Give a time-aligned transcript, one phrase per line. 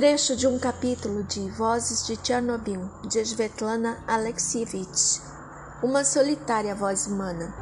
[0.00, 5.20] Trecho de um capítulo de Vozes de Chernobyl, de Svetlana Alexievich.
[5.82, 7.54] Uma solitária voz humana.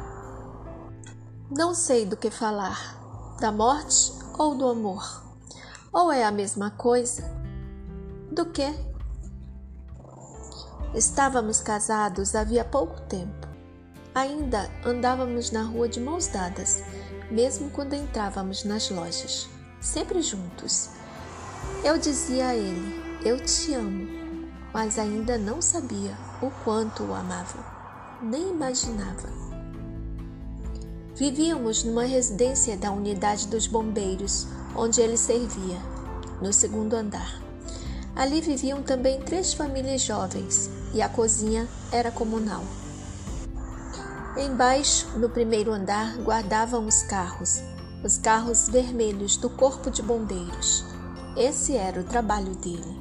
[1.51, 5.03] Não sei do que falar, da morte ou do amor.
[5.91, 7.29] Ou é a mesma coisa?
[8.31, 8.73] Do que?
[10.95, 13.49] Estávamos casados havia pouco tempo.
[14.15, 16.81] Ainda andávamos na rua de mãos dadas,
[17.29, 19.49] mesmo quando entrávamos nas lojas,
[19.81, 20.97] sempre juntos
[21.83, 24.07] eu dizia a ele: Eu te amo,
[24.73, 27.65] mas ainda não sabia o quanto o amava,
[28.21, 29.29] nem imaginava.
[31.15, 35.77] Vivíamos numa residência da unidade dos bombeiros, onde ele servia,
[36.41, 37.41] no segundo andar.
[38.15, 42.63] Ali viviam também três famílias jovens e a cozinha era comunal.
[44.37, 47.61] Embaixo, no primeiro andar, guardavam os carros,
[48.03, 50.85] os carros vermelhos do Corpo de Bombeiros.
[51.39, 52.99] Esse era o trabalho dele.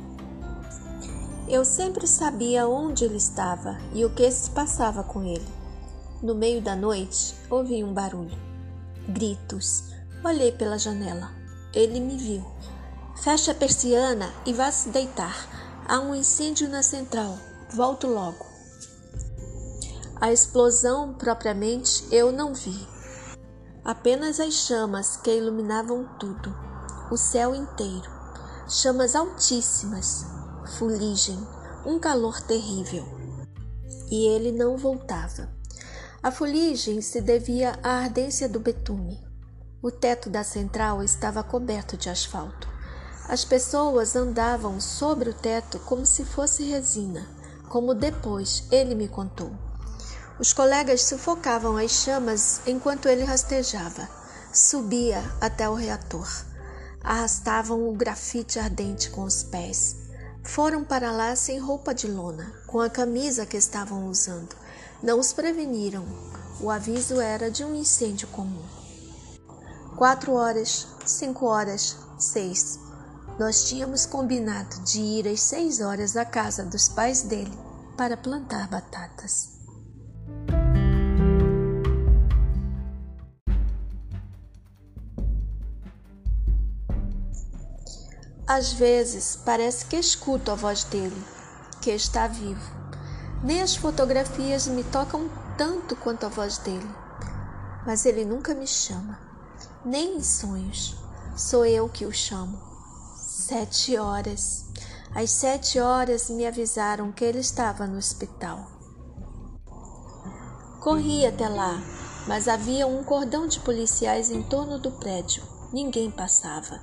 [1.48, 5.44] Eu sempre sabia onde ele estava e o que se passava com ele.
[6.22, 8.38] No meio da noite, ouvi um barulho.
[9.08, 9.92] Gritos.
[10.24, 11.32] Olhei pela janela.
[11.74, 12.46] Ele me viu.
[13.16, 15.34] Feche a persiana e vá se deitar.
[15.88, 17.36] Há um incêndio na central.
[17.74, 18.46] Volto logo.
[20.20, 22.86] A explosão propriamente eu não vi.
[23.84, 26.54] Apenas as chamas que iluminavam tudo,
[27.10, 28.17] o céu inteiro
[28.70, 30.26] chamas altíssimas,
[30.76, 31.38] fuligem,
[31.86, 33.02] um calor terrível.
[34.10, 35.48] E ele não voltava.
[36.22, 39.26] A fuligem se devia à ardência do betume.
[39.80, 42.68] O teto da central estava coberto de asfalto.
[43.26, 47.26] As pessoas andavam sobre o teto como se fosse resina,
[47.70, 49.50] como depois ele me contou.
[50.38, 54.06] Os colegas sufocavam as chamas enquanto ele rastejava.
[54.52, 56.47] Subia até o reator
[57.02, 59.96] arrastavam o grafite ardente com os pés.
[60.42, 64.56] Foram para lá sem roupa de lona, com a camisa que estavam usando.
[65.02, 66.04] Não os preveniram.
[66.60, 68.62] O aviso era de um incêndio comum.
[69.96, 72.78] Quatro horas, cinco horas, seis.
[73.38, 77.56] Nós tínhamos combinado de ir às seis horas à casa dos pais dele
[77.96, 79.57] para plantar batatas.
[88.48, 91.22] Às vezes parece que escuto a voz dele,
[91.82, 92.66] que está vivo.
[93.44, 95.28] Nem as fotografias me tocam
[95.58, 96.88] tanto quanto a voz dele.
[97.86, 99.20] Mas ele nunca me chama,
[99.84, 100.96] nem em sonhos.
[101.36, 102.58] Sou eu que o chamo.
[103.18, 104.64] Sete horas.
[105.14, 108.66] Às sete horas me avisaram que ele estava no hospital.
[110.80, 111.82] Corri até lá,
[112.26, 115.42] mas havia um cordão de policiais em torno do prédio.
[115.70, 116.80] Ninguém passava.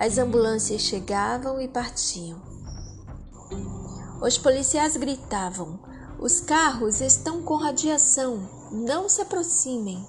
[0.00, 2.40] As ambulâncias chegavam e partiam.
[4.22, 5.78] Os policiais gritavam:
[6.18, 10.02] Os carros estão com radiação, não se aproximem.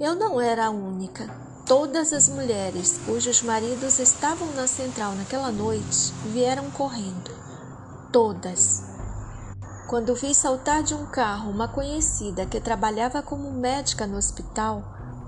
[0.00, 1.30] Eu não era a única.
[1.64, 7.30] Todas as mulheres cujos maridos estavam na central naquela noite vieram correndo.
[8.12, 8.82] Todas.
[9.88, 14.82] Quando vi saltar de um carro uma conhecida que trabalhava como médica no hospital,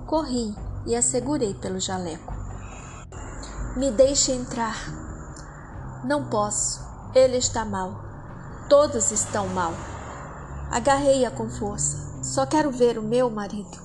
[0.05, 0.53] corri
[0.85, 2.36] e a segurei pelo jaleco.
[3.77, 4.75] Me deixe entrar.
[6.03, 6.81] Não posso.
[7.13, 8.03] Ele está mal.
[8.67, 9.71] Todos estão mal.
[10.71, 12.23] Agarrei-a com força.
[12.23, 13.77] Só quero ver o meu marido.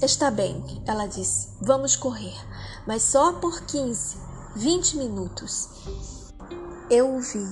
[0.00, 1.48] Está bem, ela disse.
[1.60, 2.34] Vamos correr,
[2.86, 4.16] mas só por 15,
[4.56, 5.68] 20 minutos.
[6.88, 7.46] Eu o vi.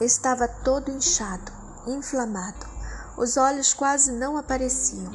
[0.00, 1.52] Estava todo inchado,
[1.86, 2.66] inflamado.
[3.18, 5.12] Os olhos quase não apareciam.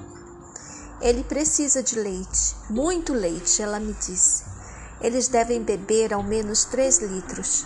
[1.02, 4.49] Ele precisa de leite, muito leite, ela me disse.
[5.02, 7.66] Eles devem beber ao menos três litros.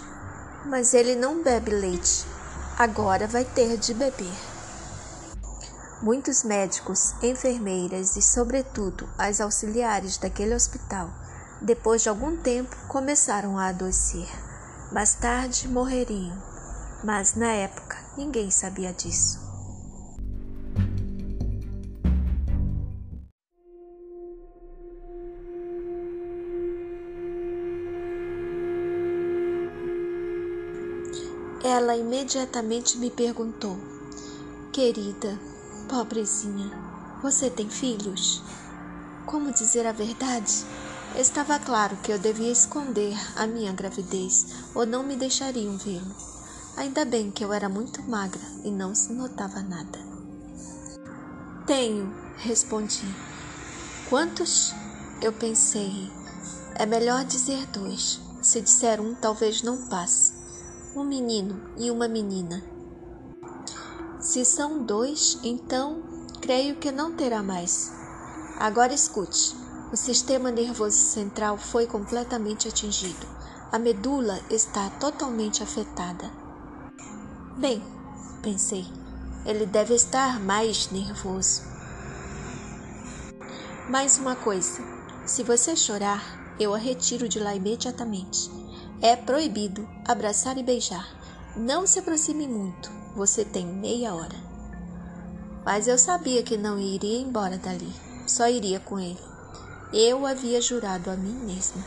[0.66, 2.26] Mas ele não bebe leite.
[2.78, 4.34] Agora vai ter de beber.
[6.02, 11.10] Muitos médicos, enfermeiras e, sobretudo, as auxiliares daquele hospital,
[11.62, 14.28] depois de algum tempo, começaram a adoecer.
[14.92, 16.38] Mais tarde morreriam,
[17.04, 19.43] mas na época ninguém sabia disso.
[31.76, 33.76] Ela imediatamente me perguntou:
[34.72, 35.40] Querida,
[35.90, 36.72] pobrezinha,
[37.20, 38.44] você tem filhos?
[39.26, 40.68] Como dizer a verdade?
[41.16, 46.16] Estava claro que eu devia esconder a minha gravidez ou não me deixariam vê-lo.
[46.78, 49.98] Ainda bem que eu era muito magra e não se notava nada.
[51.66, 53.08] Tenho, respondi.
[54.12, 54.76] Quantos?
[55.20, 56.12] Eu pensei.
[56.76, 58.22] É melhor dizer dois.
[58.44, 60.43] Se disser um, talvez não passe.
[60.96, 62.64] Um menino e uma menina.
[64.20, 66.04] Se são dois, então
[66.40, 67.92] creio que não terá mais.
[68.60, 69.56] Agora escute:
[69.92, 73.26] o sistema nervoso central foi completamente atingido.
[73.72, 76.30] A medula está totalmente afetada.
[77.58, 77.84] Bem,
[78.44, 78.86] pensei,
[79.48, 81.64] ele deve estar mais nervoso.
[83.90, 84.80] Mais uma coisa:
[85.26, 88.63] se você chorar, eu a retiro de lá imediatamente.
[89.04, 91.06] É proibido abraçar e beijar.
[91.58, 94.38] Não se aproxime muito, você tem meia hora.
[95.66, 97.92] Mas eu sabia que não iria embora dali,
[98.26, 99.20] só iria com ele.
[99.92, 101.84] Eu havia jurado a mim mesma.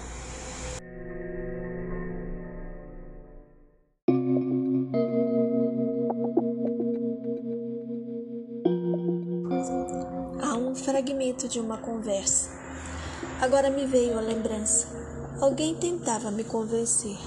[10.74, 12.50] fragmento de uma conversa.
[13.40, 14.86] Agora me veio a lembrança.
[15.40, 17.18] Alguém tentava me convencer.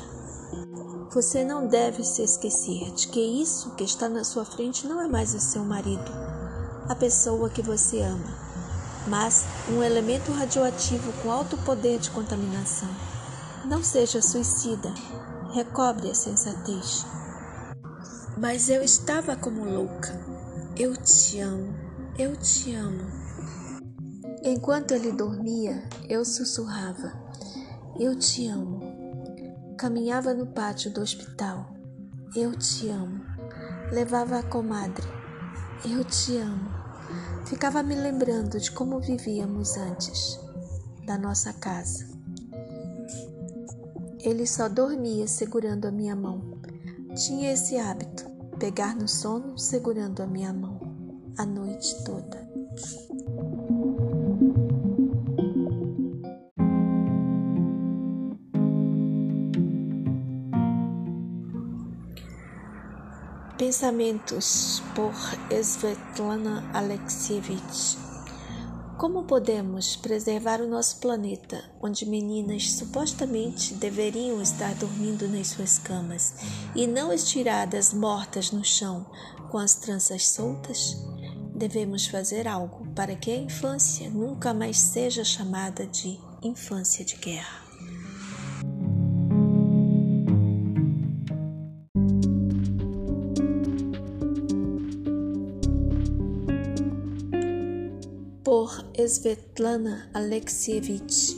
[1.13, 5.07] Você não deve se esquecer de que isso que está na sua frente não é
[5.07, 6.11] mais o seu marido,
[6.87, 8.35] a pessoa que você ama,
[9.07, 12.89] mas um elemento radioativo com alto poder de contaminação.
[13.65, 14.91] Não seja suicida,
[15.53, 17.05] recobre a sensatez.
[18.35, 20.19] Mas eu estava como louca.
[20.75, 21.75] Eu te amo,
[22.17, 23.05] eu te amo.
[24.43, 27.28] Enquanto ele dormia, eu sussurrava:
[27.99, 28.79] Eu te amo.
[29.77, 31.73] Caminhava no pátio do hospital.
[32.33, 33.19] Eu te amo.
[33.91, 35.05] Levava a comadre.
[35.83, 36.69] Eu te amo.
[37.45, 40.39] Ficava me lembrando de como vivíamos antes,
[41.05, 42.07] da nossa casa.
[44.21, 46.61] Ele só dormia segurando a minha mão.
[47.15, 48.23] Tinha esse hábito,
[48.57, 50.79] pegar no sono segurando a minha mão,
[51.37, 52.47] a noite toda.
[63.69, 65.13] Pensamentos por
[65.51, 67.99] Svetlana Alexievich.
[68.97, 76.33] Como podemos preservar o nosso planeta, onde meninas supostamente deveriam estar dormindo nas suas camas
[76.75, 79.05] e não estiradas mortas no chão
[79.51, 80.97] com as tranças soltas?
[81.53, 87.61] Devemos fazer algo para que a infância nunca mais seja chamada de infância de guerra.
[99.07, 101.33] Svetlana Alexievich.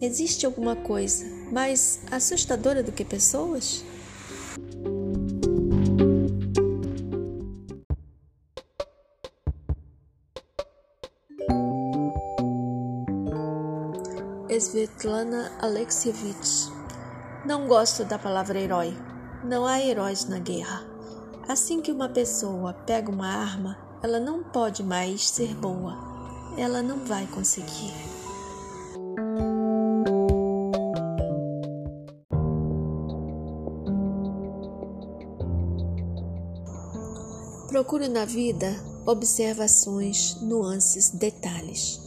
[0.00, 3.84] Existe alguma coisa mais assustadora do que pessoas?
[14.48, 16.72] Svetlana Alexievich.
[17.46, 18.96] Não gosto da palavra herói.
[19.44, 20.84] Não há heróis na guerra.
[21.46, 26.09] Assim que uma pessoa pega uma arma, ela não pode mais ser boa
[26.60, 27.94] ela não vai conseguir.
[37.68, 38.76] Procuro na vida
[39.06, 41.98] observações, nuances, detalhes,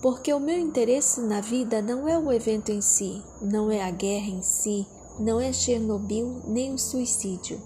[0.00, 3.90] porque o meu interesse na vida não é o evento em si, não é a
[3.90, 4.86] guerra em si,
[5.18, 7.60] não é Chernobyl nem o suicídio.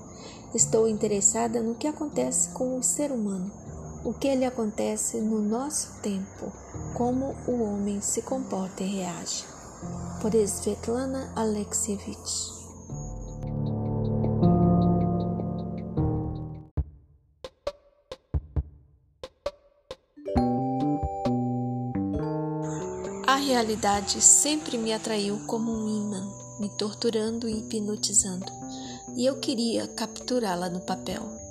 [0.55, 3.70] Estou interessada no que acontece com o ser humano
[4.05, 6.53] o que lhe acontece no nosso tempo,
[6.95, 9.45] como o homem se comporta e reage.
[10.21, 12.61] Por Svetlana Alexievich.
[23.27, 26.27] A realidade sempre me atraiu como um imã,
[26.59, 28.47] me torturando e hipnotizando,
[29.17, 31.50] e eu queria capturá-la no papel.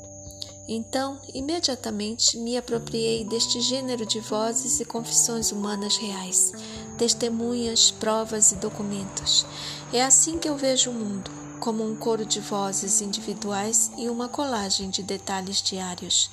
[0.71, 6.53] Então, imediatamente me apropriei deste gênero de vozes e confissões humanas reais,
[6.95, 9.47] testemunhas, provas e documentos.
[9.91, 14.29] É assim que eu vejo o mundo, como um coro de vozes individuais e uma
[14.29, 16.29] colagem de detalhes diários.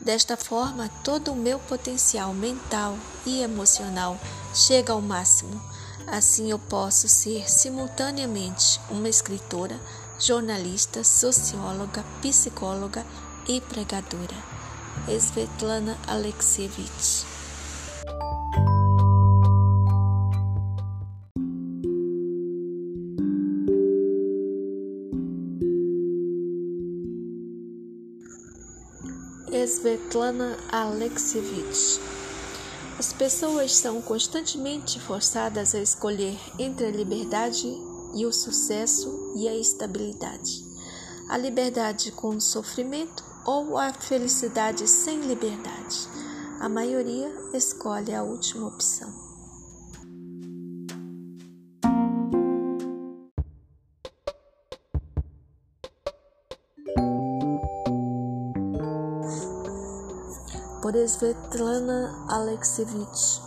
[0.00, 2.96] Desta forma, todo o meu potencial mental
[3.26, 4.16] e emocional
[4.54, 5.60] chega ao máximo.
[6.06, 9.80] Assim, eu posso ser simultaneamente uma escritora,
[10.20, 13.04] jornalista, socióloga, psicóloga
[13.48, 14.36] e pregadora,
[15.08, 17.26] Svetlana Alexievich.
[29.50, 32.00] Svetlana Alexievich.
[32.98, 37.66] As pessoas são constantemente forçadas a escolher entre a liberdade
[38.14, 40.64] e o sucesso e a estabilidade,
[41.28, 46.08] a liberdade com o sofrimento ou a felicidade sem liberdade.
[46.60, 49.10] A maioria escolhe a última opção.
[60.80, 63.40] Por Svetlana Alexievich.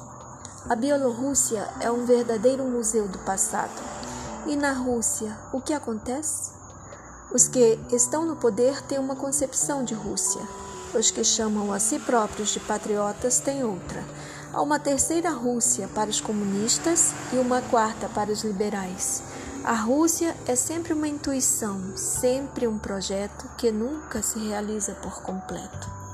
[0.70, 3.84] A Bielorrússia é um verdadeiro museu do passado.
[4.48, 6.55] E na Rússia, o que acontece?
[7.36, 10.42] Os que estão no poder têm uma concepção de Rússia.
[10.94, 14.02] Os que chamam a si próprios de patriotas têm outra.
[14.54, 19.22] Há uma terceira Rússia para os comunistas e uma quarta para os liberais.
[19.66, 26.05] A Rússia é sempre uma intuição, sempre um projeto que nunca se realiza por completo.